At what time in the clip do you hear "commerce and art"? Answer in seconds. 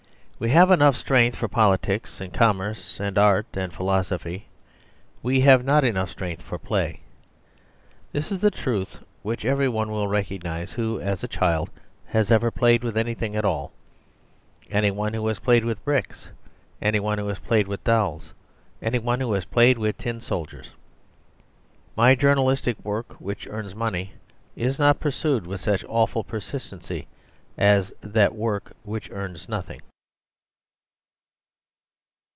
2.33-3.45